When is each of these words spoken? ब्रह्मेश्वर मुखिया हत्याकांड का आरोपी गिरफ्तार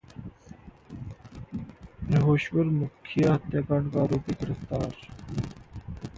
ब्रह्मेश्वर 2.03 2.65
मुखिया 2.79 3.33
हत्याकांड 3.33 3.91
का 3.93 4.01
आरोपी 4.01 4.33
गिरफ्तार 4.41 4.91